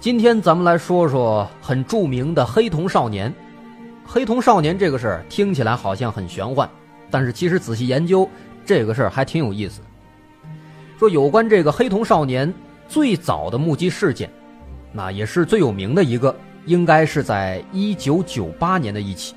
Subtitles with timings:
[0.00, 3.30] 今天咱们来说说很著名的黑瞳少年。
[4.06, 6.66] 黑瞳少年这个事儿听起来好像很玄幻，
[7.10, 8.26] 但是其实仔细研究
[8.64, 9.82] 这个事儿还挺有意思。
[10.98, 12.50] 说有关这个黑瞳少年
[12.88, 14.30] 最早的目击事件，
[14.90, 16.34] 那也是最有名的一个，
[16.64, 19.34] 应该是在一九九八年的一起。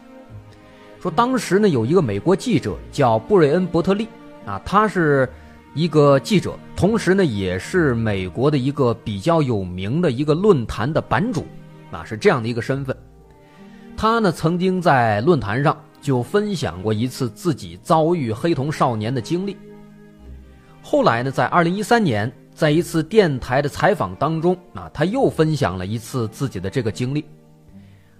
[1.01, 4.07] 说当时呢有一个美国记者叫布瑞恩·伯特利，
[4.45, 5.29] 啊，他是。
[5.75, 11.43] 一个记者，同时呢，也是美国的一个比较有名的一个论坛的版主，
[11.89, 12.95] 啊，是这样的一个身份。
[13.97, 19.57] 他呢，曾经在论坛上就分享过一次自己遭遇黑童少年的经历。
[20.83, 27.25] 后来呢，在二零一三年，在一次电台的采访当中，啊，他又分享了一次自己的这个经历。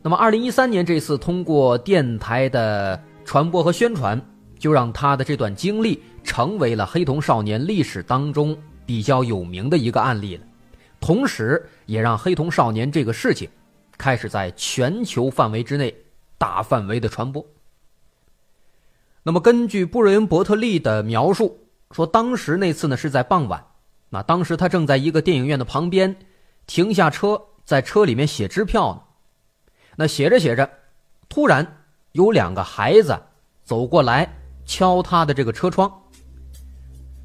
[0.01, 4.19] 那么，二零一三年这次通过电台的传播和宣传。
[4.59, 10.45] 就让他的这段经历成为了黑瞳少年历史当中比较有名的一个案例了，
[10.99, 13.49] 同时也让黑瞳少年这个事情
[13.97, 15.93] 开始在全球范围之内
[16.37, 17.45] 大范围的传播。
[19.21, 23.65] 那么，根据布瑞恩·伯特利的描述，说当时那次呢是在傍晚，
[24.09, 26.15] 那当时他正在一个电影院的旁边
[26.65, 29.01] 停下车，在车里面写支票呢。
[29.95, 30.69] 那写着写着，
[31.29, 33.17] 突然有两个孩子
[33.63, 34.39] 走过来。
[34.65, 35.91] 敲他的这个车窗，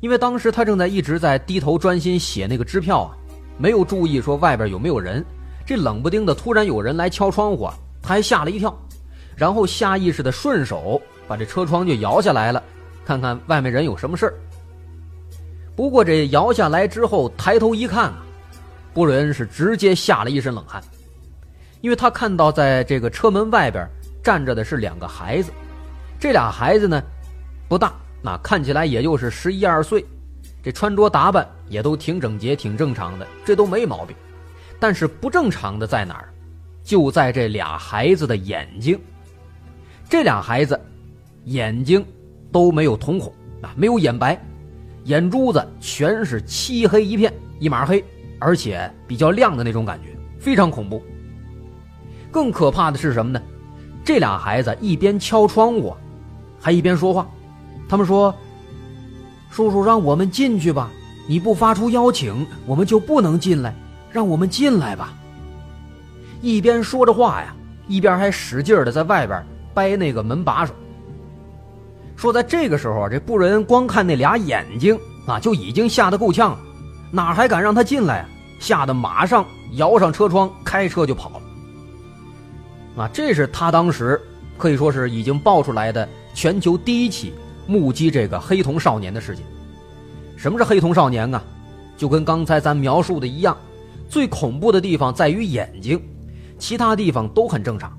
[0.01, 3.17] 因为当时他正在一直在低头专心写那个支票啊，
[3.57, 5.25] 没有注意说外边有没有人。
[5.67, 7.69] 这冷不丁的突然有人来敲窗户，
[8.01, 8.75] 他还吓了一跳，
[9.37, 12.63] 然后下意识的顺手把这车窗就摇下来了，
[13.05, 14.35] 看看外面人有什么事儿。
[15.77, 18.25] 不过这摇下来之后，抬头一看啊，
[18.95, 20.83] 布瑞恩是直接吓了一身冷汗，
[21.83, 23.87] 因为他看到在这个车门外边
[24.25, 25.53] 站着的是两个孩子，
[26.19, 27.03] 这俩孩子呢
[27.69, 30.05] 不大，那看起来也就是十一二岁，
[30.63, 34.17] 这穿着打扮也都挺整洁、挺正常的，这都没毛病。
[34.81, 36.29] 但是不正常的在哪儿？
[36.83, 38.99] 就在这俩孩子的眼睛。
[40.09, 40.81] 这俩孩子
[41.45, 42.05] 眼睛
[42.51, 43.33] 都没有瞳孔
[43.63, 44.41] 啊，没有眼白，
[45.05, 48.03] 眼珠子全是漆黑一片，一码黑，
[48.39, 51.03] 而且比较亮的那种感觉，非常恐怖。
[52.31, 53.41] 更可怕的是什么呢？
[54.05, 55.95] 这俩孩子一边敲窗户，
[56.59, 57.29] 还一边说话。
[57.89, 58.35] 他们说
[59.51, 60.91] ：“叔叔让我们进去吧，
[61.27, 63.75] 你不发出邀请，我们就不能进来。”
[64.11, 65.13] 让我们进来吧。
[66.41, 67.55] 一边说着话呀，
[67.87, 69.45] 一边还使劲的在外边
[69.75, 70.73] 掰那个门把手。
[72.17, 76.59] 说在这个时候啊，这布人光看那俩眼睛啊，就已经吓得够呛了，
[77.13, 78.29] 哪还敢让他进来啊？
[78.59, 79.45] 吓得马上
[79.75, 83.03] 摇上车窗，开车就跑了。
[83.03, 84.19] 啊，这是他当时
[84.57, 87.35] 可以说是已经爆出来的全球第一起
[87.69, 89.45] 目击这个黑瞳少年的事情。
[90.37, 91.41] 什么是黑瞳少年啊？
[91.97, 93.57] 就跟刚才咱描述的一样。
[94.09, 96.01] 最恐怖的地方在于眼睛，
[96.59, 97.97] 其他地方都很正常。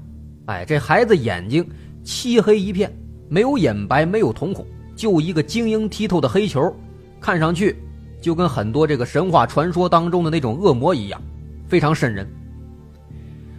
[0.48, 1.63] 哎，这孩子眼睛
[2.04, 2.92] 漆黑一片，
[3.30, 6.75] 没有眼白，没有瞳孔，就一个晶莹剔透的黑球，
[7.22, 7.77] 看上去
[8.19, 11.22] 就跟很多这个神话传说当中的那种恶魔一样，
[11.68, 12.27] 非常瘆人。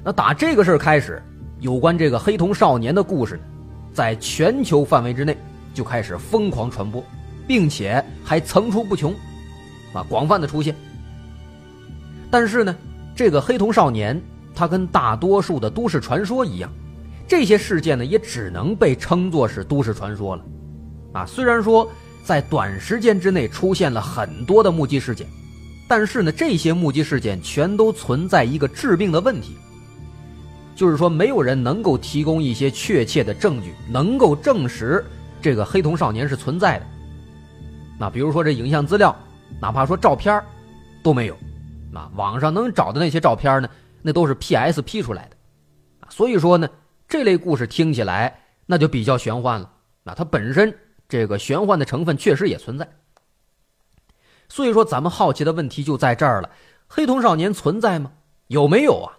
[0.02, 1.22] 那打这个事儿开始，
[1.60, 3.42] 有关这个黑瞳少年的故事呢，
[3.92, 5.36] 在全球范围之内
[5.80, 7.02] 就开始疯狂传播，
[7.48, 9.14] 并且还层出不穷，
[9.94, 10.76] 啊，广泛的出现。
[12.30, 12.76] 但是呢，
[13.16, 14.20] 这个黑瞳少年，
[14.54, 16.70] 他跟大多数的都市传说一样，
[17.26, 20.44] 这些事件呢，也只能被称作是都市传说了。
[21.14, 21.90] 啊，虽然说
[22.26, 25.26] 在短时间之内出现了很多的目击事件，
[25.88, 29.56] 但是呢，这些目击事件全都存在一个致命的问题，
[30.76, 35.02] 就是说没有人能够提供一些确切的证据，能够证实
[35.40, 36.86] 这个黑瞳少年是存在的。
[37.98, 39.14] 那比如说这影像资料，
[39.60, 40.42] 哪怕说照片
[41.02, 41.36] 都没有。
[41.92, 43.68] 啊，网上能找的那些照片呢，
[44.00, 44.80] 那都是 P.S.
[44.80, 45.36] P 出来的，
[46.08, 46.68] 所以说呢，
[47.08, 49.68] 这类故事听起来那就比较玄幻了。
[50.04, 50.72] 那它本身
[51.08, 52.88] 这个玄幻的成分确实也存在。
[54.48, 56.50] 所以说，咱们好奇的问题就在这儿了：
[56.86, 58.12] 黑瞳少年存在吗？
[58.46, 59.18] 有没有啊？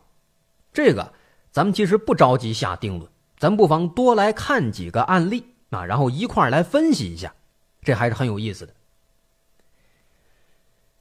[0.72, 1.12] 这个
[1.52, 7.34] 咱们其实不着急下定论，咱不妨多来看几个案例啊，然后一块来分析一下，
[7.82, 8.74] 这还是很有意思的。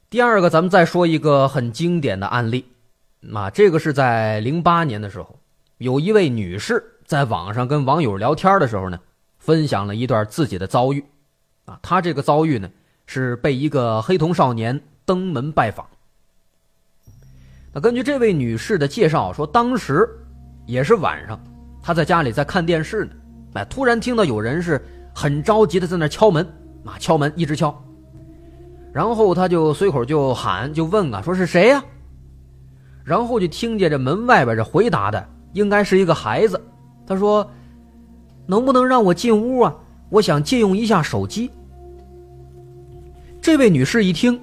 [0.08, 2.64] 第二个，咱们再说一个很经典的案例，
[3.32, 5.38] 啊，这个是在零八年的时候，
[5.78, 8.98] 有一位女士在网上跟网友聊天的时候呢，
[9.38, 11.04] 分享了一段自己的遭遇，
[11.64, 12.68] 啊，她这个遭遇呢
[13.06, 15.86] 是被一个黑瞳少年登门拜访。
[17.72, 20.08] 那根据这位女士的介绍说，当时
[20.66, 21.40] 也是晚上，
[21.80, 23.12] 她在家里在看电视呢，
[23.54, 24.80] 哎，突然听到有人是
[25.14, 26.44] 很着急的在那敲门，
[26.84, 27.74] 啊，敲门一直敲。
[28.92, 31.82] 然后他就随口就喊就问啊，说是谁呀？
[33.04, 36.60] 然后就听见这门外边这回答的应该是一个孩子，
[37.06, 37.48] 他说
[38.46, 39.74] ：“能不能让我进屋啊？
[40.10, 41.50] 我想借用一下手机。”
[43.40, 44.38] 这位女士一听，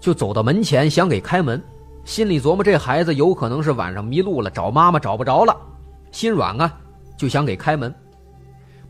[0.00, 1.62] 就走到门前想给开门，
[2.04, 5.54] 心里琢磨这孩子有可能是晚上迷路了，找妈妈找不着了，
[6.12, 6.72] 心软啊，
[7.18, 7.92] 就想给开门。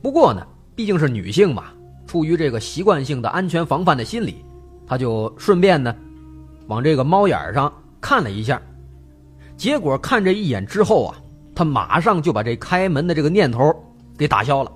[0.07, 0.47] 不过呢，
[0.77, 1.65] 毕竟是女性嘛，
[2.07, 4.37] 出于这个习惯性的安全防范的心理。
[4.87, 5.93] 他就顺便呢，
[6.69, 8.63] 往这个猫眼上看了一下，
[9.57, 11.19] 结果看这一眼之后啊，
[11.57, 13.75] 他马上就把这开门的这个念头
[14.17, 14.71] 给打消了，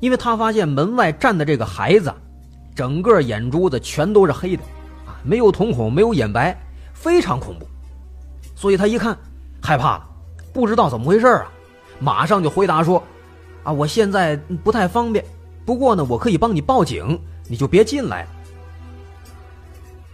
[0.00, 2.12] 因为他发现门外站的这个孩子，
[2.74, 4.62] 整个眼珠子全都是黑的，
[5.06, 6.54] 啊，没有瞳孔，没有眼白，
[6.92, 7.66] 非常恐怖，
[8.54, 9.16] 所以他一看
[9.62, 10.06] 害怕了，
[10.52, 11.50] 不知道怎么回事啊，
[11.98, 13.02] 马上就回答说，
[13.64, 15.24] 啊，我现在不太方便，
[15.64, 18.26] 不过呢，我可以帮你报警，你就别进来。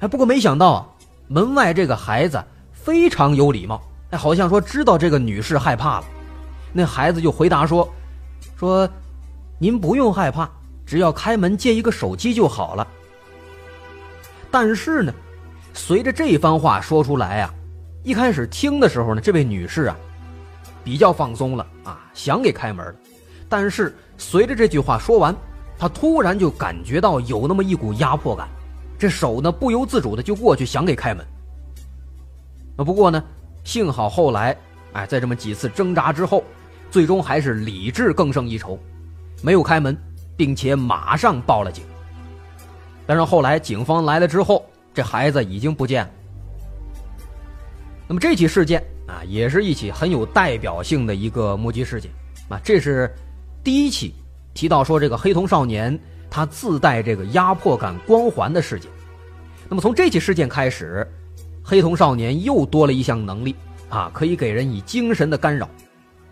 [0.00, 0.94] 哎，不过没想到，
[1.26, 6.04] 门外这个孩子非常有礼貌，哎，好像说知道这个女士害怕了。
[6.72, 7.88] 那孩子就回答说
[8.56, 8.88] ：“说，
[9.58, 10.48] 您不用害怕，
[10.84, 12.86] 只要开门借一个手机就好了。”
[14.50, 15.12] 但是呢，
[15.72, 17.54] 随着这番话说出来啊，
[18.02, 19.96] 一开始听的时候呢，这位女士啊，
[20.84, 22.94] 比较放松了啊，想给开门了。
[23.48, 25.34] 但是随着这句话说完，
[25.78, 28.48] 他突然就感觉到有那么一股压迫感。
[28.98, 31.24] 这手呢，不由自主的就过去想给开门。
[32.76, 33.22] 啊，不过呢，
[33.62, 34.56] 幸好后来，
[34.92, 36.42] 哎，在这么几次挣扎之后，
[36.90, 38.78] 最终还是理智更胜一筹，
[39.40, 39.96] 没有开门，
[40.36, 41.84] 并且马上报了警。
[43.06, 46.10] 但是后来警方来了之后，这孩子已经不见了。
[48.08, 52.10] 那么这起事件啊，也是一起很有代表性的一个目击事件
[52.48, 53.14] 啊，这是
[53.68, 54.14] 第一起
[54.54, 58.90] 提到说这个黑瞳少年他自带这个压迫感光环的事件。
[59.68, 61.06] 那么从这起事件开始，
[61.62, 63.54] 黑瞳少年又多了一项能力
[63.90, 65.68] 啊，可以给人以精神的干扰，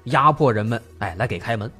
[0.04, 1.70] 压迫人们，哎，来给开门。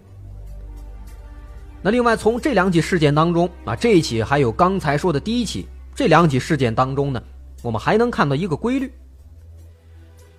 [1.80, 7.22] 那另外从这两起事件当中啊，这一起还有刚才说的第一起这两起事件当中呢，
[7.62, 8.92] 我们还能看到一个规律，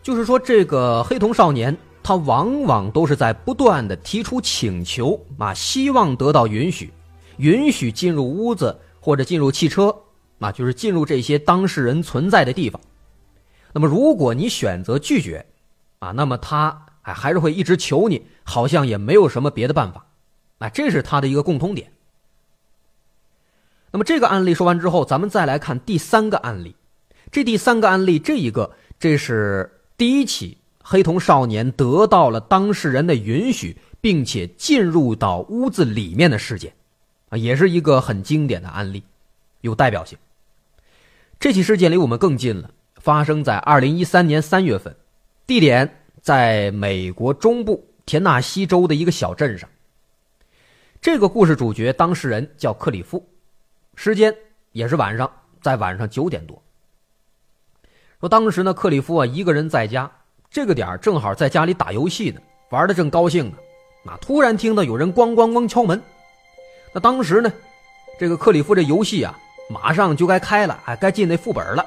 [0.03, 1.75] 就是说这个黑瞳少年
[2.07, 6.93] 他往往都是在不断的提出请求啊，希望得到允许，
[7.35, 9.93] 允许进入屋子或者进入汽车
[10.39, 12.79] 啊，就是进入这些当事人存在的地方。
[13.73, 15.45] 那么如果你选择拒绝，
[15.99, 20.05] 啊，那么他还还是会一直求你，好像也没有什么别的办法。
[20.59, 21.91] 啊，这是他的一个共通点。
[23.91, 26.73] 那么这个案例说完之后，咱们再来看第三个案例。
[27.29, 30.57] 这第三个案例，这一个这是第一起
[30.89, 36.73] 黑瞳少年得到了当事人的允许，并且进入到屋子里面的事件，
[37.27, 39.03] 啊，也是一个很经典的案例，
[39.59, 40.17] 有代表性。
[41.41, 44.95] 这起事件离我们更近了，发生在二零一三年三月份，
[45.45, 49.69] 地点在美国中部田纳西州的一个小镇上。
[51.01, 53.27] 这个故事主角当事人叫克里夫，
[53.95, 54.33] 时间
[54.71, 55.29] 也是晚上，
[55.61, 56.63] 在晚上九点多。
[58.21, 60.09] 说当时呢，克里夫啊一个人在家，
[60.49, 63.57] 这个点正好在家里打游戏呢，玩的正高兴呢，
[64.05, 66.01] 啊，突然听到有人咣咣咣敲门。
[66.93, 67.51] 那当时呢，
[68.19, 69.37] 这个克里夫这游戏啊，
[69.69, 71.85] 马上就该开了，哎，该进那副本了，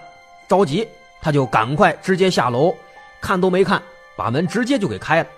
[0.48, 0.86] 着急，
[1.20, 2.74] 他就赶快直接下楼，
[3.20, 3.82] 看都没看，
[4.16, 5.28] 把门直接就给开了。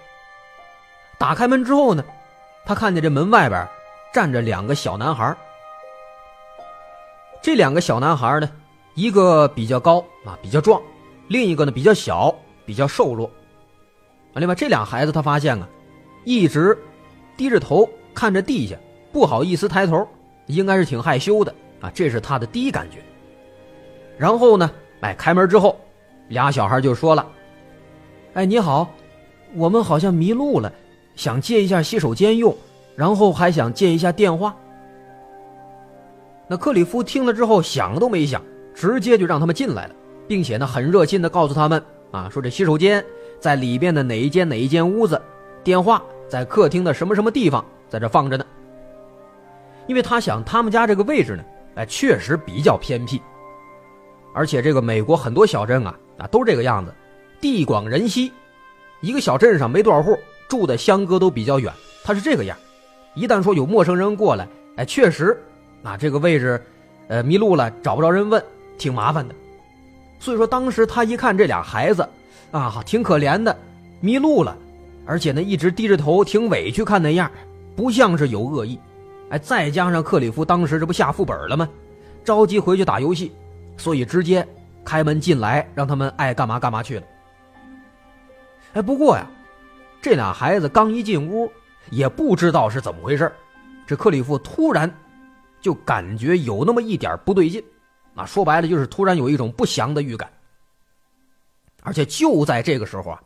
[1.19, 2.05] 打开门之后呢？
[2.65, 3.67] 他看见这门外边
[4.13, 5.37] 站着两个小男孩
[7.43, 8.49] 这两个小男孩呢，
[8.95, 10.81] 一个比较高啊，比较壮；
[11.27, 12.33] 另一个呢比较小，
[12.65, 13.27] 比较瘦弱。
[14.35, 15.69] 啊，另外这俩孩子他发现啊，
[16.25, 16.77] 一直
[17.37, 18.77] 低着头看着地下，
[19.13, 20.07] 不好意思抬头，
[20.47, 22.99] 应该是挺害羞的啊，这是他的第一感觉。
[24.19, 25.79] 然后呢，哎，开门之后，
[26.29, 27.27] 俩小孩就说了
[28.35, 28.89] ：“哎，你好，
[29.55, 30.73] 我们好像迷路了。”
[31.15, 32.57] 想借一下洗手间用，
[32.97, 34.57] 然后还想借一下电话。
[36.49, 38.43] 那克里夫听了之后想都没想，
[38.75, 39.95] 直接就让他们进来了，
[40.27, 43.05] 并且呢很热心的告诉他们啊，说这洗手间
[43.41, 45.21] 在里边的哪一间哪一间屋子，
[45.65, 48.47] 电话在客厅的什么什么地方，在这放着呢。
[49.89, 51.43] 因为他想他们家这个位置呢，
[51.75, 53.21] 哎确实比较偏僻，
[54.33, 56.95] 而且这个美国很多小镇啊啊都这个样子，
[57.41, 58.33] 地广人稀，
[59.01, 60.17] 一个小镇上没多少户。
[60.49, 61.73] 住的相隔都比较远，
[62.05, 62.55] 他是这个样
[63.15, 65.35] 一旦说有陌生人过来，哎，确实，
[65.83, 66.63] 啊，这个位置，
[67.09, 68.45] 呃，迷路了，找不着人问，
[68.77, 69.35] 挺麻烦的。
[70.23, 72.09] 所以说，当时他一看这俩孩子，
[72.53, 73.59] 啊，挺可怜的，
[74.01, 74.57] 迷路了，
[75.05, 77.29] 而且呢，一直低着头，挺委屈，看那样，
[77.75, 78.79] 不像是有恶意。
[79.31, 81.69] 哎，再加上克里夫当时这不下副本了吗？
[82.23, 83.33] 着急回去打游戏，
[83.77, 84.47] 所以直接
[84.85, 87.03] 开门进来，让他们爱干嘛干嘛去了。
[88.75, 89.27] 哎，不过呀。
[90.01, 91.51] 这俩孩子刚一进屋，
[91.91, 93.33] 也不知道是怎么回事
[93.87, 94.93] 这克里夫突然
[95.61, 97.63] 就感觉有那么一点不对劲，
[98.15, 100.31] 啊，说白了就是突然有一种不祥的预感。
[101.83, 103.21] 而且就在这个时候啊，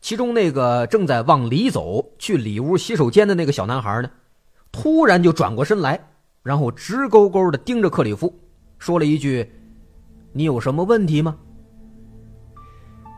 [0.00, 4.10] 其中那个正在往里走去里屋洗手间的那个小男孩呢，
[4.70, 5.98] 突然就转过身来，
[6.42, 8.32] 然后直勾勾的盯着克里夫，
[8.78, 9.50] 说了一句
[10.32, 11.36] ：“你有什么问题吗？”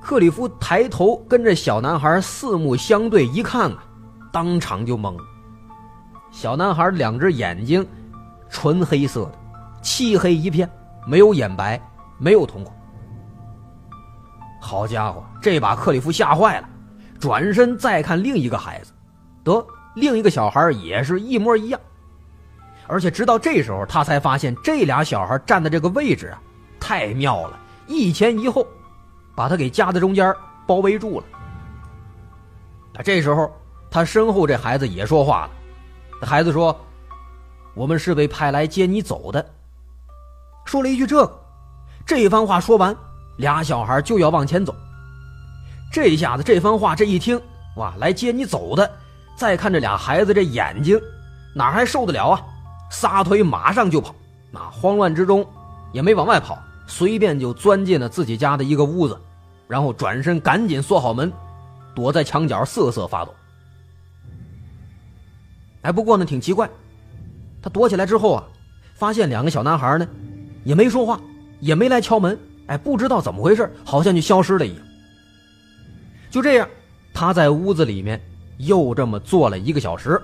[0.03, 3.85] 克里夫抬头跟着小男孩四目相对一看啊，
[4.33, 5.25] 当场就懵了。
[6.31, 7.87] 小男孩两只眼睛，
[8.51, 9.39] 纯黑色的，
[9.83, 10.69] 漆黑一片，
[11.07, 11.81] 没有眼白，
[12.19, 12.75] 没有瞳孔。
[14.61, 16.69] 好家伙，这把克里夫吓坏了，
[17.19, 18.93] 转身再看另一个孩子，
[19.43, 21.81] 得另一个小孩也是一模一样。
[22.87, 26.41] 而且直到这时候，他才发现这俩小孩站的这个位置啊，
[26.79, 28.67] 太妙了，一前一后。
[29.37, 30.33] 把他给夹在中间，
[30.65, 31.27] 包围住了。
[32.97, 33.53] 啊，这时候
[33.91, 36.27] 他身后这孩子也说话了。
[36.27, 36.79] 孩子说
[37.75, 39.45] ：“我们是被派来接你走的。”
[40.65, 41.41] 说了一句这个，
[42.07, 42.97] 这番话说完，
[43.37, 44.75] 俩小孩就要往前走。
[45.93, 47.41] 这一下子，这番话这一听，
[47.77, 48.91] 哇，来接你走的。
[49.37, 51.01] 再看这俩孩子这眼睛，
[51.55, 52.43] 哪还受得了啊？
[52.91, 54.15] 撒腿马上就跑。
[54.53, 55.45] 啊，慌乱之中
[55.93, 56.59] 也没往外跑。
[56.87, 59.19] 随便就钻进了自己家的一个屋子，
[59.67, 61.33] 然后转身赶紧锁好门，
[61.95, 63.35] 躲在墙角瑟瑟发抖。
[65.83, 66.69] 哎，不过呢，挺奇怪，
[67.63, 68.45] 他躲起来之后啊，
[68.95, 70.07] 发现两个小男孩呢，
[70.65, 71.21] 也没说话，
[71.61, 74.79] 也没来敲门，哎，不知道怎么回事，好像就消失了一样。
[76.31, 76.69] 就这样，
[77.13, 78.21] 他在屋子里面
[78.59, 80.21] 又这么坐了一个小时，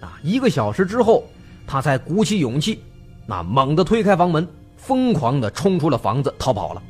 [0.00, 1.24] 啊，一个小时之后，
[1.66, 2.82] 他才鼓起勇气，
[3.26, 6.82] 那猛地推开房门，疯狂地冲出了房子逃跑了，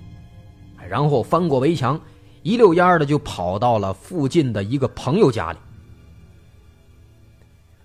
[0.89, 1.99] 然后翻过围墙，
[2.43, 5.59] 一溜烟的就跑到了附近的一个朋友家里。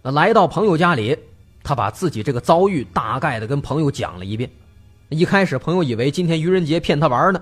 [0.01, 1.17] 那来到朋友家里，
[1.63, 4.49] 他把自己这个遭遇大概的跟朋友讲了一遍。
[5.13, 7.41] 一开始朋友以为今天愚人节骗他玩呢，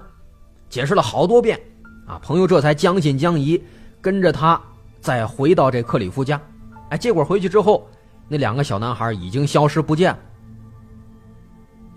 [0.70, 1.60] 解释了好多遍，
[2.06, 3.62] 啊，朋友这才将信将疑，
[4.02, 4.62] 跟着他
[5.00, 6.42] 再回到这克里夫家。
[6.90, 7.88] 哎，结果回去之后，
[8.28, 10.20] 那两个小男孩已经消失不见了。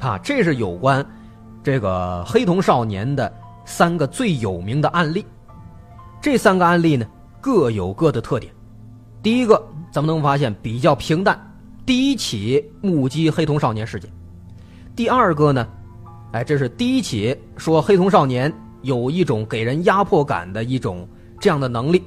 [0.09, 1.05] 啊，这是有关
[1.63, 3.33] 这个黑瞳少年的
[3.65, 5.27] 三个最有名的案例。
[6.21, 7.07] 这三个案例呢，
[7.41, 8.53] 各有各的特点。
[9.23, 9.63] 第一个。
[9.95, 11.41] 咱们能发现比较平淡，
[11.87, 14.11] 第一起目击黑瞳少年事件。
[14.97, 15.67] 第二个呢，
[16.31, 21.09] 哎，这是第一起说黑瞳少年有一种给人压迫感的一种
[21.41, 22.05] 这样的能力。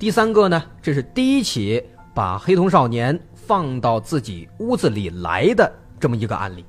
[0.00, 1.80] 第三个呢，这是第一起
[2.12, 6.64] 把黑瞳少年放到自己屋子里来的这么一个案例。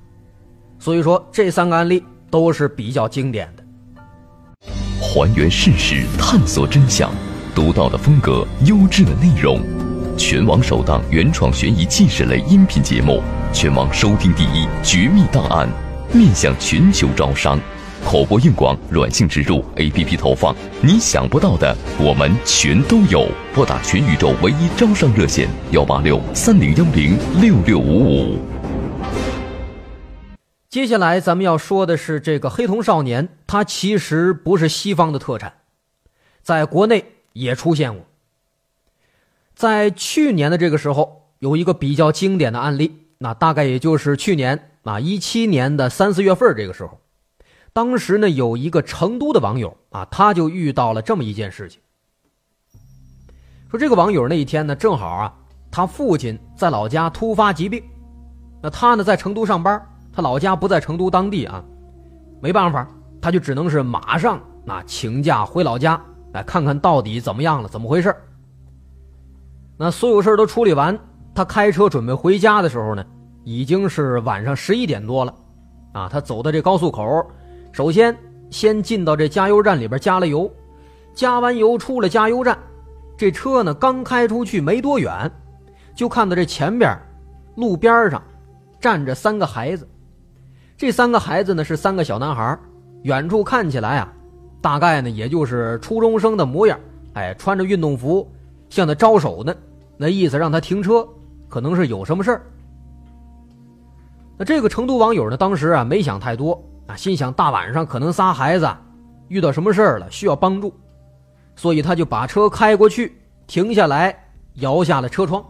[0.78, 3.64] 所以说，这三个案例都是比较经典的。
[5.02, 7.12] 还原事实，探索真相，
[7.56, 9.60] 独到的风格，优质的内容。
[10.20, 13.24] 全网首档原创悬疑纪实类音频节目，
[13.54, 15.68] 全网收听第一《绝密档案》，
[16.16, 17.58] 面向全球招商，
[18.04, 23.30] 口播硬广、软性植入、APP 投放，你想不到的我们全都有。
[23.56, 28.40] 拨打全宇宙唯一招商热线：幺八六三零幺零六六五五。
[30.70, 35.54] 接下来咱们要说的是这个黑瞳少年，他其实不是西方的特产，
[36.44, 38.06] 在国内也出现过。
[39.60, 47.02] 在去年的这个时候，有一个比较经典的案例，那大概也就是去年啊一七年的三四月份这个时候，
[47.74, 51.82] 当时呢有一个成都的网友啊，他就遇到了这么一件事情。
[53.70, 55.36] 说这个网友那一天呢，正好啊，
[55.70, 57.84] 他父亲在老家突发疾病，
[58.64, 61.62] 那他呢在成都上班，他老家不在成都当地啊，
[62.42, 62.88] 没办法，
[63.22, 68.16] 他就只能是马上那请假回老家来看看到底怎么样了，怎么回事
[69.82, 71.00] 那所有事都处理完，
[71.34, 73.06] 他开车准备回家的时候呢，
[73.46, 75.34] 已经是晚上十一点多了，
[75.94, 77.26] 啊，他走到这高速口，
[77.72, 78.14] 首先
[78.50, 80.52] 先进到这加油站里边加了油，
[81.14, 82.60] 加完油出了加油站，
[83.18, 85.32] 这车呢刚开出去没多远，
[85.96, 86.94] 就看到这前边
[87.56, 88.22] 路边上
[88.82, 89.88] 站着三个孩子，
[90.76, 92.60] 这三个孩子呢是三个小男孩，
[93.04, 94.14] 远处看起来啊，
[94.60, 96.78] 大概呢也就是初中生的模样，
[97.14, 98.30] 哎，穿着运动服，
[98.70, 99.56] 向他招手呢。
[100.02, 101.06] 那意思让他停车，
[101.50, 102.42] 可能是有什么事儿。
[104.38, 108.66] 那这个成都网友呢，当时啊没想太多啊，心想大晚上可能仨孩子
[109.28, 110.74] 遇到什么事儿了，需要帮助，
[111.58, 114.18] 所以他就把车开过去，停下来，
[114.54, 115.44] 摇下了车窗。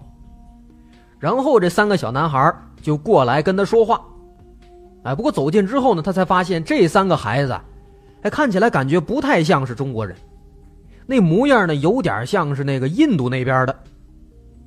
[1.19, 4.01] 然后这三个小男孩就过来跟他说话。
[5.03, 7.55] 哎，不过走近之后呢，他才发现这三个孩子，
[8.23, 10.15] 哎，看起来感觉不太像是中国人，
[11.05, 13.75] 那模样呢有点像是那个印度那边的。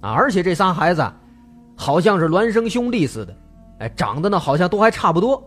[0.03, 1.03] 啊，而且这仨孩子，
[1.75, 3.35] 好像是孪生兄弟似的，
[3.79, 5.43] 哎，长得呢好像都还差不多。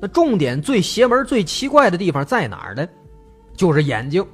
[0.00, 2.86] 那重点最邪门、最奇怪的地方在哪儿呢？
[3.56, 4.24] 就是眼睛。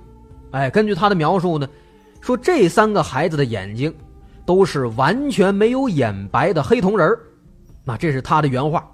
[0.51, 1.67] 哎，根据他的描述呢，
[2.21, 3.95] 说这三个孩子的眼睛
[4.45, 7.19] 都是完全没有眼白的黑瞳人
[7.85, 8.87] 那这是他的原话。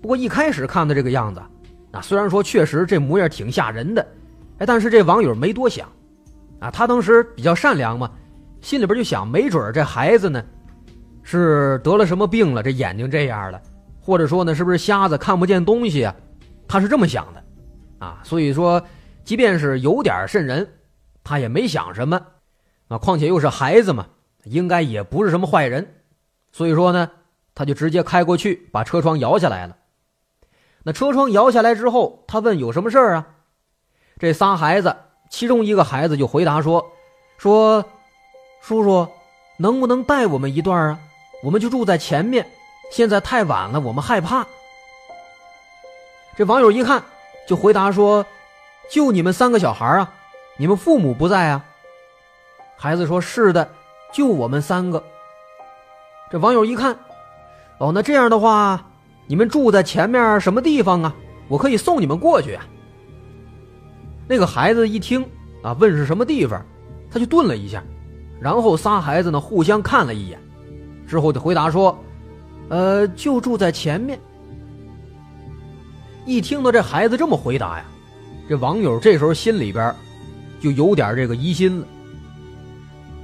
[0.00, 1.40] 不过一开始看的这个样子，
[1.92, 4.06] 啊，虽然说确实这模样挺吓人的，
[4.58, 5.88] 哎，但是这网友没多想，
[6.60, 8.10] 啊，他当时比较善良嘛。
[8.60, 10.44] 心里边就想，没准这孩子呢，
[11.22, 13.62] 是得了什么病了，这眼睛这样了，
[14.00, 16.14] 或者说呢，是不是瞎子看不见东西啊？
[16.66, 17.44] 他是这么想的，
[17.98, 18.82] 啊，所以说，
[19.24, 20.68] 即便是有点渗人，
[21.22, 22.20] 他也没想什么，
[22.88, 24.06] 啊，况且又是孩子嘛，
[24.44, 25.86] 应该也不是什么坏人，
[26.50, 27.10] 所以说呢，
[27.54, 29.76] 他就直接开过去，把车窗摇下来了。
[30.82, 33.28] 那车窗摇下来之后，他问有什么事儿啊？
[34.18, 34.94] 这仨孩子，
[35.30, 36.84] 其中一个孩子就回答说，
[37.36, 37.84] 说。
[38.60, 39.08] 叔叔，
[39.56, 40.98] 能不能带我们一段啊？
[41.42, 42.46] 我们就住在前面，
[42.90, 44.46] 现在太晚了，我们害怕。
[46.36, 47.02] 这网友一看，
[47.46, 48.26] 就回答说
[48.90, 50.12] ：“就你们三个小孩啊，
[50.56, 51.64] 你们父母不在啊？”
[52.76, 53.70] 孩子说：“是的，
[54.12, 55.02] 就我们三个。”
[56.30, 56.98] 这网友一看，
[57.78, 58.84] 哦，那这样的话，
[59.26, 61.14] 你们住在前面什么地方啊？
[61.48, 62.64] 我可以送你们过去啊。
[64.28, 65.24] 那个孩子一听
[65.62, 66.64] 啊，问是什么地方，
[67.10, 67.82] 他就顿了一下。
[68.40, 70.38] 然后仨孩子呢互相看了一眼，
[71.06, 71.96] 之后就回答说
[72.68, 74.18] ：“呃，就住在前面。”
[76.24, 77.84] 一听到这孩子这么回答呀，
[78.48, 79.94] 这网友这时候心里边
[80.60, 81.86] 就有点这个疑心了，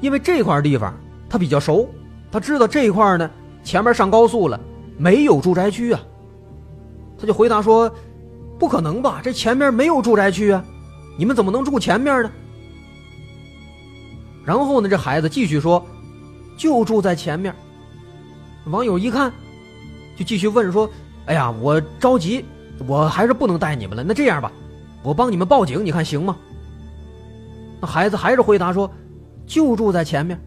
[0.00, 0.92] 因为这块地方
[1.28, 1.88] 他比较熟，
[2.32, 3.30] 他知道这块呢
[3.62, 4.58] 前面上高速了，
[4.96, 6.00] 没有住宅区啊。
[7.18, 7.90] 他就回答说
[8.58, 10.64] ：“不可能吧，这前面没有住宅区啊，
[11.16, 12.30] 你们怎么能住前面呢？”
[14.44, 15.84] 然后呢，这孩子继续说
[16.56, 17.54] ：“就住在前面。”
[18.66, 19.32] 网友一看，
[20.16, 20.88] 就继续问说
[21.26, 22.44] ：“哎呀，我着急，
[22.86, 24.02] 我还是不能带你们了。
[24.02, 24.52] 那这样吧，
[25.02, 26.36] 我帮你们报警，你看行吗？”
[27.80, 28.90] 那孩子还是回答说
[29.46, 30.38] ：“就住在前面。”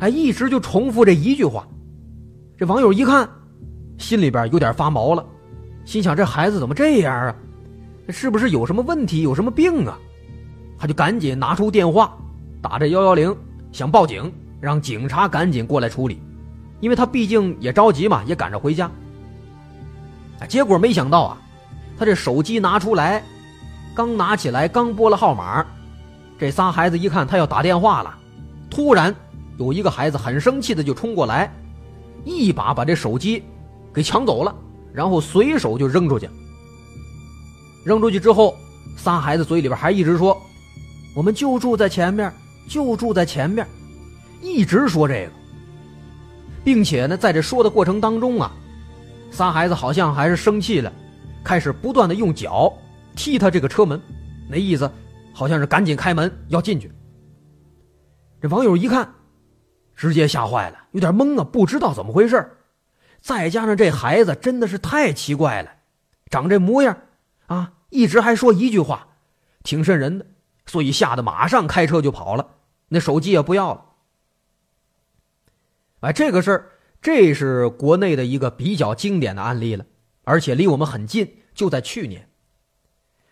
[0.00, 1.66] 哎，一直就重复这一句话。
[2.56, 3.28] 这网友一看，
[3.98, 5.24] 心里边有点发毛了，
[5.84, 7.34] 心想：这孩子怎么这样啊？
[8.10, 9.98] 是不是有什么问题，有什么病啊？
[10.78, 12.16] 他就赶紧拿出电话，
[12.60, 13.34] 打这幺幺零，
[13.72, 16.20] 想报警，让警察赶紧过来处理，
[16.80, 18.90] 因为他毕竟也着急嘛，也赶着回家。
[20.48, 21.38] 结果没想到啊，
[21.98, 23.22] 他这手机拿出来，
[23.94, 25.64] 刚拿起来，刚拨了号码。
[26.38, 28.16] 这仨孩子一看他要打电话了，
[28.70, 29.14] 突然
[29.56, 31.52] 有一个孩子很生气的就冲过来，
[32.24, 33.42] 一把把这手机
[33.92, 34.54] 给抢走了，
[34.92, 36.28] 然后随手就扔出去。
[37.84, 38.56] 扔出去之后，
[38.96, 40.40] 仨孩子嘴里边还一直说
[41.14, 42.32] ：“我们就住在前面，
[42.68, 43.66] 就住在前面。”
[44.40, 45.32] 一直说这个，
[46.62, 48.52] 并且呢，在这说的过程当中啊，
[49.30, 50.92] 仨孩子好像还是生气了，
[51.42, 52.72] 开始不断的用脚
[53.16, 54.00] 踢他这个车门，
[54.48, 54.88] 那意思。
[55.34, 56.90] 好像是赶紧开门要进去。
[58.40, 59.08] 这网友一看，
[59.94, 62.56] 直接吓坏了，有点懵啊，不知道怎么回事
[63.20, 65.70] 再加上这孩子真的是太奇怪了，
[66.28, 66.98] 长这模样
[67.46, 69.06] 啊，一直还说一句话，
[69.62, 70.26] 挺瘆人的，
[70.66, 72.44] 所以吓得马上开车就跑了，
[72.88, 73.84] 那手机也不要了。
[76.00, 76.70] 哎，这个事儿，
[77.02, 79.84] 这是国内的一个比较经典的案例了，
[80.24, 82.28] 而且离我们很近，就在去年。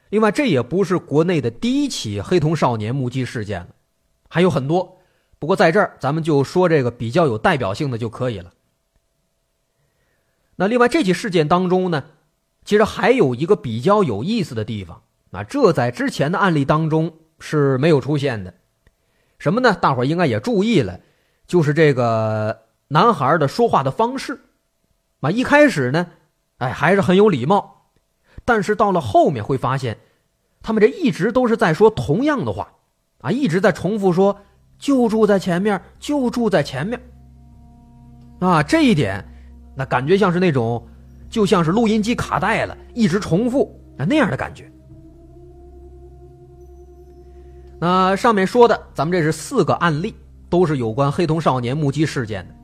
[0.08, 3.68] 另外，这也不是国内的第一起黑瞳少年目击事件了，
[4.28, 5.00] 还有很多。
[5.38, 8.52] 不过在这儿，咱们就说这个比较有代表性的就可以了。
[10.56, 12.04] 那另外这起事件当中呢，
[12.64, 18.54] 其实还有一个比较有意思的地方，啊，这在之前的案例当中是没有出现的。
[19.38, 19.74] 什么呢？
[19.74, 20.98] 大伙儿应该也注意了，
[21.46, 24.40] 就是这个男孩的说话的方式，
[25.20, 26.06] 啊，一开始呢，
[26.58, 27.90] 哎，还是很有礼貌。
[28.44, 29.98] 但是到了后面会发现，
[30.62, 32.72] 他们这一直都是在说同样的话，
[33.18, 34.38] 啊，一直在重复说
[34.78, 37.00] “就住在前面，就住在前面”，
[38.40, 39.24] 啊，这一点，
[39.74, 40.86] 那感觉像是那种，
[41.28, 44.70] 就像是录音机卡带了，一直重复啊那样的感觉。
[47.78, 50.14] 那上面说的，咱们这是四个案例，
[50.48, 52.54] 都是有关黑瞳少年目击事件的，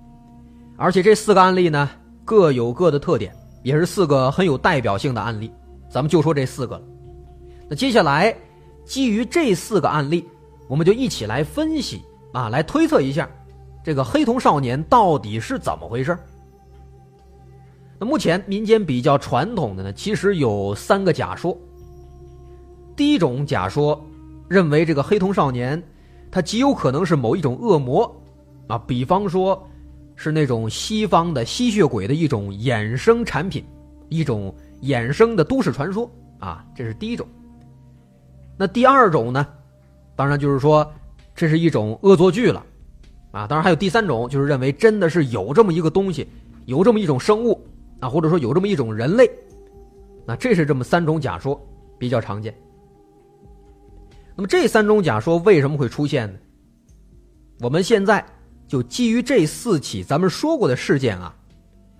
[0.76, 1.90] 而且这四个案例呢
[2.24, 5.52] 各有各的特点，也是四个很有代表性的案例。
[5.90, 6.82] 咱们就说这四个了。
[7.68, 8.34] 那接下来，
[8.86, 10.26] 基于这四个案例，
[10.66, 13.28] 我们就一起来分析啊，来推测一下，
[13.84, 16.16] 这个黑瞳少年到底是怎么回事。
[17.98, 21.54] 那目前民间比较传统的呢，其实有三个假说。
[22.96, 24.02] 第一种假说
[24.52, 25.82] 认为，这个黑瞳少年，
[26.30, 28.14] 他极有可能是某一种恶魔
[28.66, 29.66] 啊，比方说，
[30.14, 33.64] 是那种西方的吸血鬼的一种衍生产品，
[34.08, 34.54] 一种。
[34.82, 36.10] 衍生的都市传说
[36.40, 37.24] 啊，这是第一种。
[38.56, 39.46] 那第二种呢？
[40.16, 40.84] 当然就是说，
[41.36, 42.66] 这是一种恶作剧了
[43.30, 43.46] 啊。
[43.46, 46.26] 当然还有第三种，就是认为真的是有这么一个东西，
[46.66, 47.64] 有这么一种生物
[48.00, 49.30] 啊，或者说有这么一种人类。
[50.26, 51.64] 那这是这么三种假说
[51.96, 52.52] 比较常见。
[54.34, 56.38] 那么这三种假说为什么会出现呢？
[57.60, 58.24] 我们现在
[58.66, 61.34] 就基于这四起咱们说过的事件啊，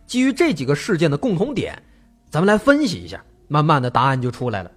[0.07, 1.81] 基于这几个事件的共同点。
[2.31, 4.73] 咱们来分析一下，慢慢的答案就出来了。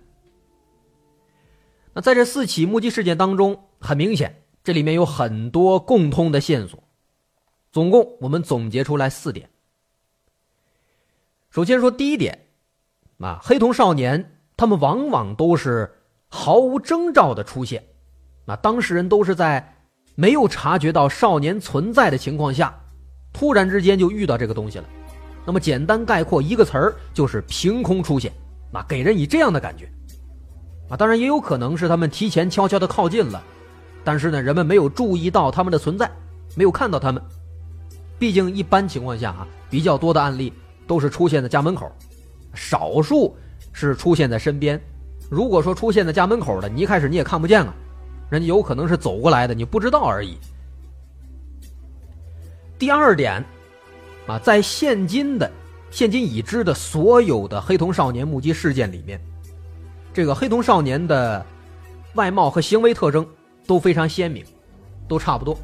[1.93, 6.83] 那在这四起目击事件当中，很明显，这里面有很多共通的线索。
[7.71, 9.49] 总共我们总结出来四点。
[11.49, 12.47] 首先说第一点，
[13.19, 15.89] 啊，黑瞳少年他们往往都是
[16.29, 17.83] 毫无征兆的出现，
[18.45, 19.75] 那当事人都是在
[20.15, 22.73] 没有察觉到少年存在的情况下，
[23.33, 24.85] 突然之间就遇到这个东西了。
[25.45, 28.31] 那么简单概括一个词儿就是凭空出现，
[28.71, 29.87] 那给人以这样的感觉，
[30.89, 33.43] 啊，当然也有可能是他们提前悄悄的靠近了，
[34.03, 36.09] 但是呢，人们没有注意到他们的存在，
[36.55, 37.21] 没有看到他们。
[38.17, 40.51] 毕竟一般情况下啊，比较多的案例
[40.87, 41.91] 都是出现在家门口，
[42.53, 43.35] 少数
[43.71, 44.81] 是出现在身边。
[45.29, 47.73] 如果说出现在家门口的，你一开始你也看不见啊，
[48.29, 50.37] 人家有可能是走过来的，你不知道而已。
[52.77, 53.43] 第二点。
[54.27, 55.51] 啊，在现今的、
[55.91, 59.21] 现今已知的所有的黑瞳少年目击事件里面，
[60.11, 61.45] 这个黑瞳少年的
[62.15, 63.23] 外貌和行为特征
[63.67, 64.43] 都非常鲜明，
[65.07, 65.55] 都差不多。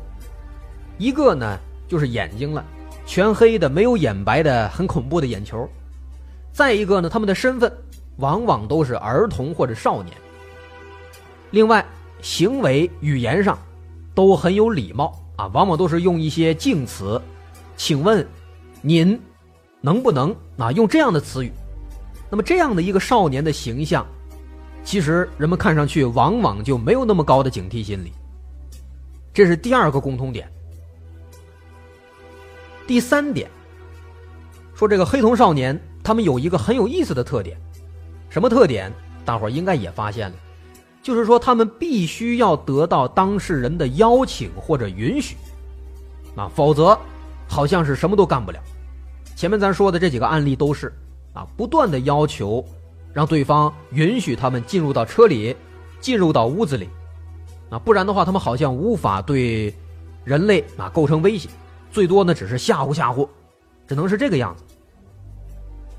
[1.00, 2.64] 一个呢就是眼睛了，
[3.04, 5.68] 全黑的，没有眼白的，很恐怖的眼球。
[6.54, 7.76] 再一个呢，他们的身份
[8.18, 10.16] 往往都是儿童或者少年。
[11.50, 11.86] 另外，
[12.22, 13.58] 行为语言上
[14.14, 17.22] 都很有礼貌啊，往往都是用一些敬词，
[17.76, 18.26] 请问
[18.82, 19.20] 您
[19.82, 21.52] 能不能啊用这样的词语？
[22.30, 24.06] 那么这样的一个少年的形象，
[24.84, 28.12] 其实人们看上去往往就没有那么高的警惕心理。
[29.34, 30.50] 这是第二个共通点。
[32.88, 33.50] 第三点，
[34.74, 35.80] 说这个黑瞳少年。
[36.04, 37.56] 他们有一个很有意思的特点，
[38.32, 38.92] 什么特点？
[39.26, 40.36] 大伙儿应该也发现了，
[41.04, 45.36] 就是说他们必须要得到当事人的邀请或者允许，
[46.36, 46.98] 啊，否则
[47.48, 48.60] 好像是什么都干不了。
[49.36, 50.92] 前面咱说的这几个案例都是，
[51.34, 52.66] 啊，不断的要求
[53.14, 55.56] 让对方允许他们进入到车里，
[56.00, 56.90] 进入到屋子里，
[57.70, 59.74] 啊，不然的话他们好像无法对
[60.24, 61.50] 人类啊构成威胁，
[61.92, 63.28] 最多呢只是吓唬吓唬，
[63.88, 64.64] 只能是这个样子。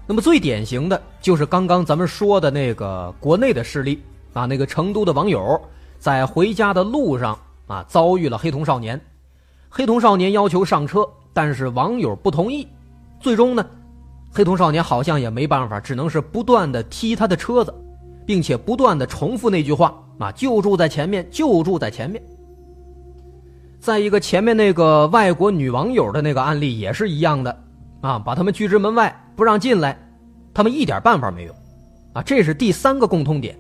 [0.07, 5.61] 那么最典型的就是刚刚咱们说的那个国内的事例啊，那个成都的网友
[5.99, 7.39] 在回家的路上
[7.69, 9.01] 啊遭遇了黑瞳少年，
[9.71, 12.67] 黑瞳少年要求上车，但是网友不同意，
[13.21, 13.65] 最终呢，
[14.33, 17.73] 黑瞳少年好像也没办法，只能是不断的踢他的车子，
[18.27, 22.21] 并且不断的重复那句话啊，就住在前面，就住在前面。
[23.79, 27.57] 再一个前面那个外国女网友的那个案例也是一样的
[28.01, 29.17] 啊，把他们拒之门外。
[29.35, 29.99] 不让进来，
[30.53, 31.55] 他们一点办法没有，
[32.13, 33.59] 啊，这是第三个共通点，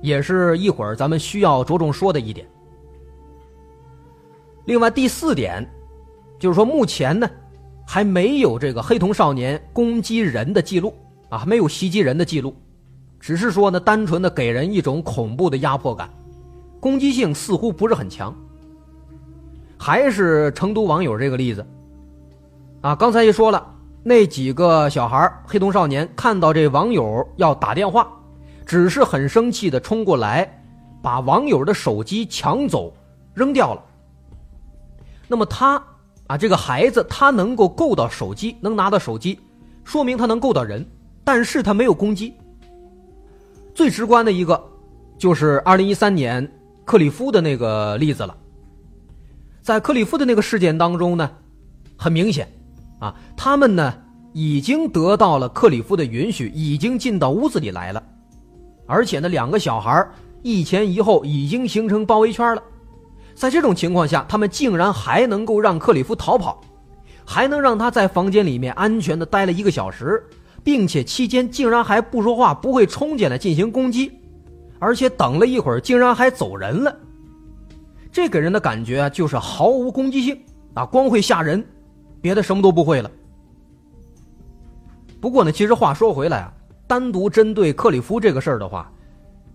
[0.00, 2.46] 也是一会儿咱们需要着重说的一点。
[4.64, 5.68] 另外第四点，
[6.38, 7.28] 就是说目前呢，
[7.86, 10.94] 还没有这个黑瞳少年攻击人的记录
[11.28, 12.54] 啊，没有袭击人的记录，
[13.18, 16.10] 只是说呢，单纯的给人一种恐怖的压迫感，
[16.80, 18.34] 攻击性似乎不是很强。
[19.78, 21.66] 还是成都网友这个例子，
[22.82, 23.68] 啊，刚才也说了。
[24.04, 28.10] 那几个小孩黑瞳少年看到这网友要打电话，
[28.66, 30.60] 只是很生气的冲过来，
[31.00, 32.92] 把网友的手机抢走，
[33.32, 33.84] 扔掉了。
[35.28, 35.80] 那么他
[36.26, 39.38] 啊，这个孩子他能够够到手机，能拿到手机，
[39.84, 40.84] 说明他能够到人，
[41.22, 42.34] 但是他没有攻击。
[43.74, 44.60] 最直观的一个，
[45.16, 46.46] 就是二零一三年
[46.84, 48.36] 克里夫的那个例子了。
[49.62, 51.30] 在克里夫的那个事件当中呢，
[51.96, 52.50] 很明显。
[53.02, 53.92] 啊，他们呢
[54.32, 58.00] 已经得到了克里夫的允许，已经进到屋子里来了，
[58.86, 60.08] 而且呢，两个小孩
[60.42, 62.62] 一前一后已经形成包围圈了。
[63.34, 66.60] 在这种情况下，他们竟然还能够让克里夫逃跑，
[67.24, 70.22] 还能让他在房间里面安全的待了一个小时，
[70.62, 74.12] 并且期间竟然还不说话，不会冲进来进行攻击，
[74.78, 76.96] 而且等了一会儿，竟然还走人了。
[78.12, 80.38] 这给人的感觉就是毫无攻击性
[80.74, 81.64] 啊，光会吓人。
[82.22, 83.10] 别的什么都不会了。
[85.20, 86.54] 不过呢，其实话说回来啊，
[86.86, 88.90] 单独针对克里夫这个事儿的话，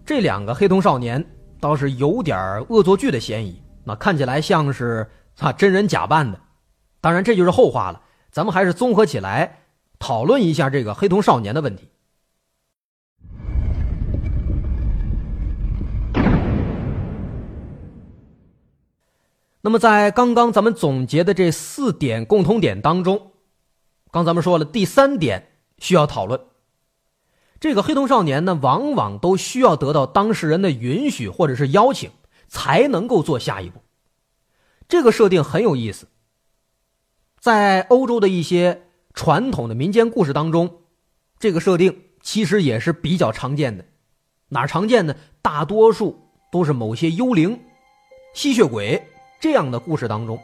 [0.06, 1.26] 这两个黑瞳少年
[1.60, 2.38] 倒是有点
[2.70, 3.60] 恶作剧的嫌疑。
[3.84, 6.40] 那看起来像是啊真人假扮的，
[7.02, 8.02] 当然这就是后话了。
[8.32, 9.60] 咱们还是综合起来
[9.98, 11.90] 讨论一下这个黑瞳少年的问题。
[19.68, 23.34] 那么，在刚刚咱们总结的这四点共同点当中，
[24.12, 26.40] 刚咱们说了第三点需要讨论。
[27.60, 32.12] 这个黑瞳少年呢，往往都需要得到当事人的允许或者是邀请，
[32.48, 33.82] 才能够做下一步。
[34.88, 36.08] 这个设定很有意思。
[37.38, 40.84] 在欧洲的一些传统的民间故事当中，
[41.40, 43.84] 这个设定其实也是比较常见的。
[44.48, 45.14] 哪常见呢？
[45.42, 47.60] 大多数都是某些幽灵、
[48.34, 49.06] 吸血鬼。
[49.40, 50.40] 这样的故事当中，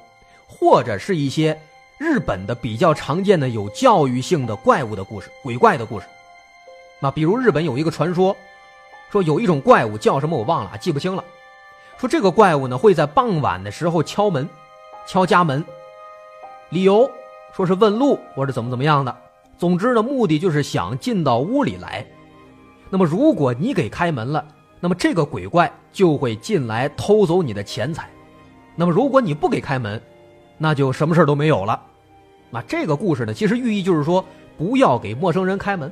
[0.48, 1.60] 或者是一些
[1.98, 6.06] 日本的比较常见的有教育性的怪物的故事、鬼怪的故事。
[7.00, 8.36] 那比如日本有一个传说，
[9.12, 11.24] 说有一种怪物叫什么我忘了，记不清了。
[11.98, 14.48] 说这个怪物呢会在傍晚的时候敲门，
[15.08, 15.64] 敲家门，
[16.70, 17.10] 理由
[17.56, 19.16] 说是问路或者怎么怎么样的。
[19.58, 22.06] 总之呢，目的就是想进到屋里来。
[22.90, 24.46] 那么如果你给开门了，
[24.80, 28.10] 那么这个鬼怪就会进来偷走你的钱财。
[28.76, 30.02] 那么，如果你不给开门，
[30.58, 31.80] 那就什么事都没有了。
[32.50, 34.24] 那这个故事呢，其实寓意就是说，
[34.58, 35.92] 不要给陌生人开门。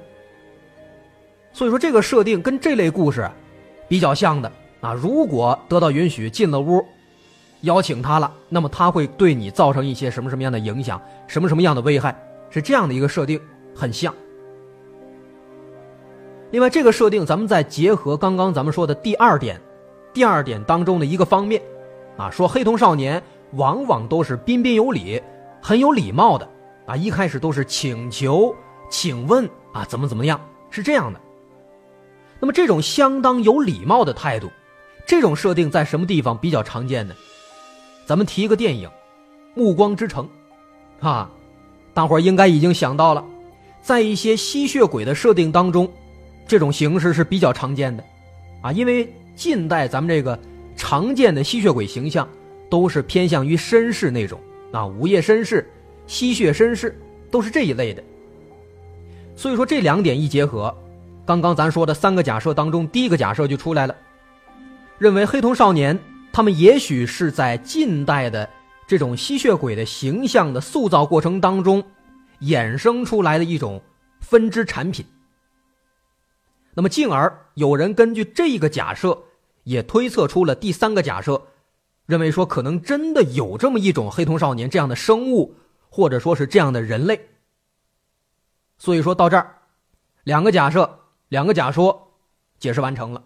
[1.54, 3.30] 所以说，这个设定跟这类故事
[3.88, 4.94] 比较像的啊。
[4.94, 6.84] 如果得到允许进了屋，
[7.62, 12.16] 邀请他了，那么他会对你造成一些什么什么样的影响，什么什么样的危害，
[12.50, 13.40] 是这样的一个设定，
[13.76, 14.14] 很像。
[16.52, 19.60] 另外，这个设定咱们再结合刚刚咱们说的第二点，
[20.14, 21.62] 第二点当中的一个方面，
[22.18, 23.22] 啊，说黑瞳少年
[23.54, 25.22] 往往都是彬彬有礼、
[25.62, 26.48] 很有礼貌的，
[26.86, 28.56] 啊，一开始都是请求、
[28.90, 31.20] 请问啊，怎么怎么样，是这样的。
[32.40, 34.50] 那么这种相当有礼貌的态度，
[35.06, 37.14] 这种设定在什么地方比较常见呢？
[38.06, 38.90] 咱们提一个电影
[39.54, 40.28] 《暮光之城》，
[41.08, 41.30] 啊，
[41.94, 43.24] 大伙儿应该已经想到了，
[43.82, 45.90] 在一些吸血鬼的设定当中，
[46.48, 48.04] 这种形式是比较常见的，
[48.62, 50.38] 啊，因为近代咱们这个
[50.76, 52.28] 常见的吸血鬼形象
[52.70, 54.40] 都是偏向于绅士那种，
[54.72, 55.70] 啊，午夜绅士、
[56.08, 58.04] 吸血绅士都是这一类的，
[59.36, 60.76] 所以说这两点一结合。
[61.26, 63.96] 刚刚咱说的三个假设当中，第一个假设就出来了，
[64.98, 65.98] 认为黑瞳少年
[66.34, 68.50] 他们也许是在近代的
[68.88, 71.84] 这种吸血鬼的形象的塑造过程当中
[72.42, 73.82] 衍生出来的一种
[74.20, 75.06] 分支产品。
[76.74, 79.18] 那么，进而有人根据这个假设
[79.64, 81.42] 也推测出了第三个假设，
[82.06, 85.56] 认为说可能真的有这么一种黑瞳少年这样的生物，
[85.90, 87.30] 或者说是这样的人类。
[88.78, 89.56] 所以说到这儿，
[90.24, 90.98] 两个假设。
[91.32, 92.12] 两个假说
[92.60, 93.24] 解释完成了。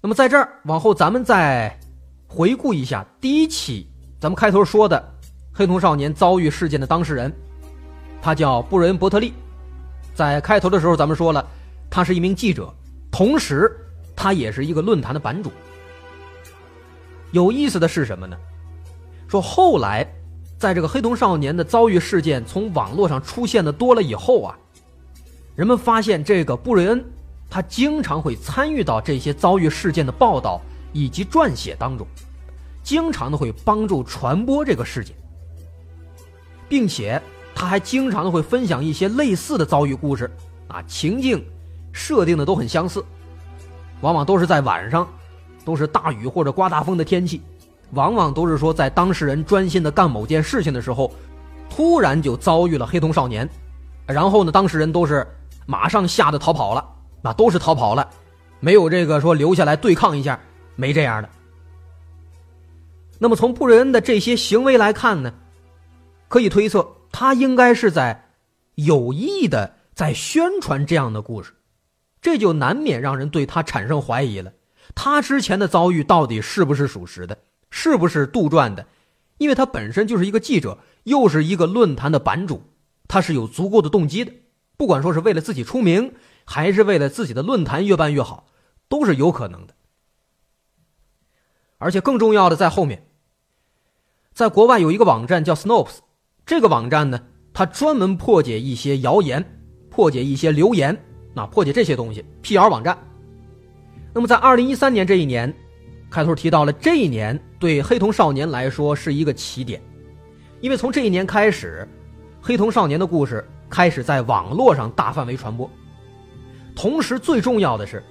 [0.00, 1.78] 那么在这儿往后，咱们再
[2.26, 3.86] 回顾一下第一起
[4.18, 5.14] 咱们开头说的
[5.54, 7.32] 黑瞳少年遭遇事件的当事人，
[8.20, 9.32] 他叫布瑞恩·伯特利。
[10.12, 11.46] 在开头的时候，咱们说了，
[11.88, 12.74] 他是一名记者，
[13.12, 13.70] 同时
[14.22, 15.50] 他也是一个论坛的版主。
[17.32, 18.36] 有意思的是什么呢？
[19.26, 20.06] 说后来，
[20.58, 24.58] 在这个黑瞳少年的遭遇事件从网络上出现的多了以后啊。
[25.56, 27.02] 人们发现，这个布瑞恩，
[27.48, 30.60] 他经常会参与到这些遭遇事件的报道
[30.92, 32.06] 以及撰写当中，
[32.82, 35.16] 经常的会帮助传播这个事件，
[36.68, 37.18] 并且
[37.54, 40.30] 他还经常的会分享一些类似的遭遇故事，
[40.68, 41.42] 啊，情境
[41.90, 43.02] 设定的都很相似，
[44.00, 45.06] 往往都是在晚上，
[45.64, 47.40] 都是大雨或者刮大风的天气，
[47.92, 51.10] 往往都是说在当事人专心的干某件事情的时候，
[51.68, 53.48] 突然就遭遇了黑瞳少年，
[54.06, 55.26] 然后呢，当事人都是。
[55.66, 56.84] 马上吓得逃跑了，
[57.22, 58.10] 那都是逃跑了，
[58.58, 60.40] 没有这个说留下来对抗一下，
[60.74, 61.28] 没这样的。
[63.20, 65.32] 那么从布瑞恩的这些行为来看呢，
[66.26, 68.30] 可以推测他应该是在
[68.74, 71.52] 有意的在宣传这样的故事，
[72.20, 74.52] 这就难免让人对他产生怀疑了。
[74.94, 77.38] 他之前的遭遇到底是不是属实的，
[77.70, 78.86] 是不是杜撰的？
[79.38, 82.62] 因为他本身就是一个记者，又是一个论坛的版主，
[83.08, 84.32] 他是有足够的动机的。
[84.76, 86.12] 不管说是为了自己出名，
[86.44, 88.46] 还是为了自己的论坛越办越好，
[88.88, 89.74] 都是有可能的。
[91.78, 93.06] 而且更重要的在后面，
[94.34, 95.98] 在国外有一个网站叫 Snopes，
[96.44, 97.22] 这个网站呢，
[97.54, 101.02] 它专门破解一些谣言，破解一些流言，
[101.34, 102.96] 啊，破解这些东西，辟谣网站。
[104.12, 105.52] 那么在二零一三年这一年，
[106.10, 109.80] 开头提到了这一年对黑瞳少年来说是一个起点，
[110.60, 111.86] 因为从这一年开始，
[112.40, 113.46] 黑瞳少年的故事。
[113.72, 115.70] 开始在网络上大范围传播，
[116.74, 118.02] 同时最重要的是，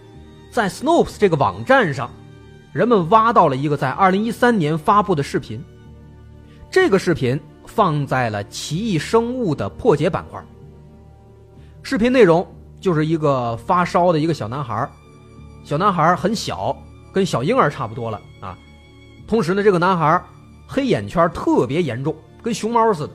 [0.50, 2.10] 在 Snoops 这个网站上，
[2.72, 5.62] 人们挖到了一个在2013年发布的视频。
[6.72, 10.42] 这个视频放在了奇异生物的破解板块。
[11.84, 12.48] 视频内容
[12.80, 14.89] 就是一个发烧的一个小男孩，
[15.63, 16.76] 小男孩很小，
[17.12, 18.58] 跟小婴儿差不多了啊。
[19.28, 20.24] 同时呢，这个男孩
[20.68, 23.13] 黑眼圈特别严重，跟熊猫似的。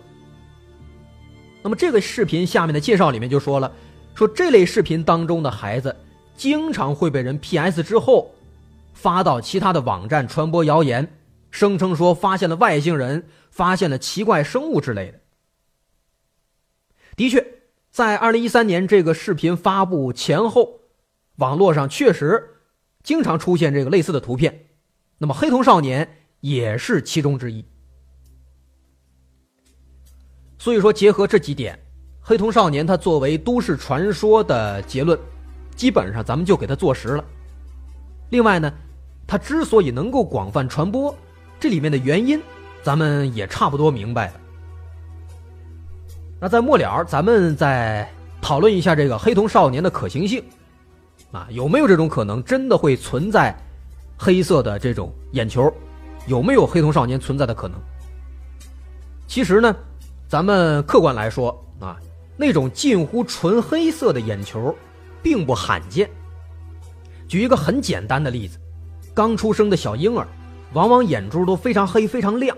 [1.63, 3.73] 那么这个视频下面的介绍里面就说了，
[4.15, 5.97] 说这类视频当中的孩子
[6.37, 7.83] 经常会被人 P.S.
[7.83, 8.35] 之后
[8.93, 11.17] 发到其他的网站传播谣言，
[11.51, 15.21] 声称说发现了外星人，发现了奇怪生物之类的。
[17.17, 17.45] 的确，
[17.95, 20.81] 在二零一三年这个视频发布前后，
[21.37, 22.57] 网络上确实
[23.05, 24.67] 经常出现这个类似的图片，
[25.17, 27.65] 那么黑瞳少年也是其中之一。
[30.59, 31.79] 所以说，结合这几点，
[32.21, 35.17] 黑瞳少年他作为都市传说的结论，
[35.77, 37.25] 基本上咱们就给他坐实了。
[38.31, 38.75] 另外呢，
[39.25, 41.17] 他之所以能够广泛传播，
[41.61, 42.43] 这里面的原因，
[42.83, 44.41] 咱们也差不多明白了。
[46.45, 48.07] 那在末了，咱们再
[48.43, 50.45] 讨论一下这个黑瞳少年的可行性，
[51.33, 53.57] 啊，有没有这种可能，真的会存在
[54.19, 55.73] 黑色的这种眼球？
[56.27, 57.81] 有没有黑瞳少年存在的可能？
[59.27, 59.75] 其实呢。
[60.29, 61.97] 咱们客观来说啊，
[62.37, 64.75] 那种近乎纯黑色的眼球，
[65.23, 66.11] 并不罕见。
[67.27, 68.59] 举一个很简单的例子，
[69.15, 70.27] 刚出生的小婴儿，
[70.75, 72.55] 往往眼珠都非常黑、非常亮，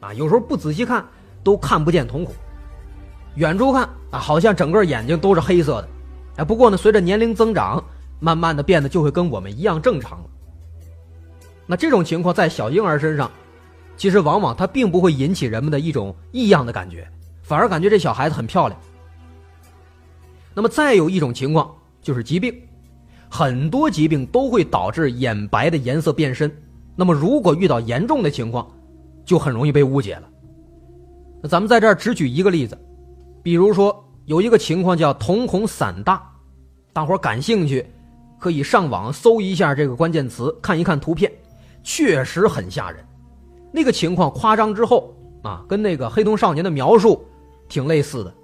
[0.00, 1.06] 啊，有时候不仔细看
[1.44, 2.34] 都看不见瞳孔，
[3.36, 5.88] 远处看啊，好像整个眼睛都是黑色的。
[6.36, 7.82] 哎，不过呢，随着年龄增长，
[8.18, 10.24] 慢慢的变得就会跟我们一样正常了。
[11.66, 13.30] 那这种情况在小婴儿身上，
[13.96, 17.08] 其实往往它并不会引起人们的一种异样的感觉，
[17.42, 18.80] 反而感觉这小孩子很漂亮。
[20.54, 21.72] 那么再有一种情况
[22.02, 22.52] 就是疾病，
[23.28, 26.50] 很多疾病都会导致眼白的颜色变深。
[26.96, 28.68] 那么如果遇到严重的情况，
[29.24, 30.28] 就很容易被误解了。
[31.40, 32.76] 那咱们在这儿只举一个例子，
[33.42, 36.22] 比如说有一个情况叫瞳孔散大，
[36.92, 37.84] 大伙感兴趣，
[38.38, 41.30] 可以上网搜一下这个关键词，看一看图片，
[41.82, 43.04] 确实很吓人。
[43.72, 47.24] 那个情况夸张之后啊，跟那个黑瞳少年的描述
[47.68, 48.34] 挺类似的。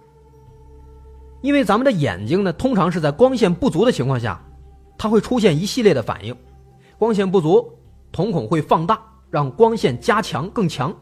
[1.43, 4.43] 因为咱们的眼睛呢，通常是在光线不足的情况下，
[4.97, 6.35] 它会出现一系列的反应。
[6.99, 7.71] 光线不足，
[8.11, 8.99] 瞳孔会放大，
[9.31, 10.95] 让光线加强更强。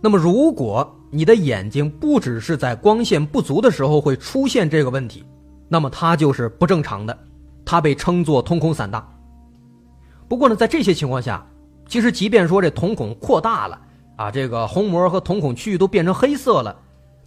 [0.00, 5.22] 那么，如果你的眼睛不只是在光线不足的时候会出现这个问题，
[5.68, 7.16] 那么它就是不正常的，
[7.66, 9.06] 它被称作瞳孔散大。
[10.26, 11.46] 不过呢，在这些情况下，
[11.86, 13.78] 其实即便说这瞳孔扩大了
[14.16, 16.74] 啊，这个虹膜和瞳孔区域都变成黑色了，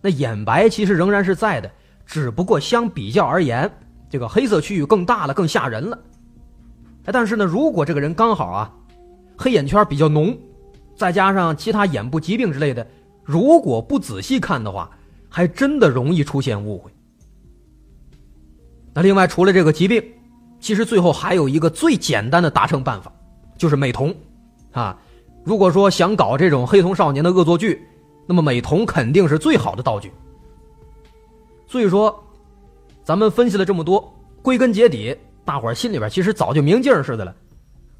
[0.02, 1.70] 那眼白其实仍然是在的，
[2.08, 3.72] 只不过相比较而言，
[4.10, 6.00] 这个黑色区域更大了，更吓人了。
[7.04, 8.74] 哎，但是呢，如果这个人刚好啊，
[9.38, 10.36] 黑眼圈比较浓。
[10.98, 12.88] 再加上其他眼部疾病之类的，
[13.26, 14.90] 如果不仔细看的话，
[15.28, 16.92] 还真的容易出现误会。
[18.94, 20.02] 那另外，除了这个疾病，
[20.60, 23.12] 其实最后还有一个最简单的达成办法，
[23.58, 24.16] 就是美瞳，
[24.72, 24.98] 啊，
[25.44, 27.82] 如果说想搞这种黑瞳少年的恶作剧，
[28.28, 30.12] 那么美瞳肯定是最好的道具。
[31.68, 32.24] 所以说，
[33.04, 34.14] 咱们分析了这么多，
[34.44, 37.36] 归根结底，大伙儿心里边其实早就明镜似的了，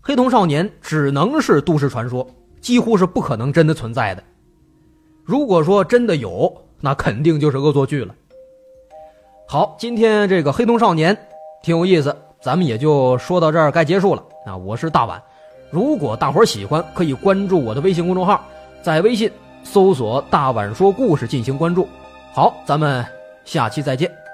[0.02, 2.26] 黑瞳少年只能是都市传说。
[2.62, 4.24] 几乎是不可能真的存在的。
[5.26, 8.14] 如果说真的有，那肯定就是恶作剧了。
[9.48, 11.18] 好，今天这个黑洞少年
[11.64, 14.24] 挺有意思，咱们也就说到这儿，该结束了。
[14.46, 15.20] 啊，我是大碗，
[15.72, 18.46] 如果大伙儿喜欢，可以关注我的微信公众号，
[18.84, 19.32] 在微信
[19.64, 21.88] 搜索“大碗说故事”进行关注。
[22.32, 23.04] 好，咱们
[23.46, 24.25] 下期再见。